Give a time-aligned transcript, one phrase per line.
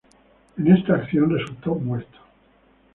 [0.57, 2.17] En esta acción resultó muerto.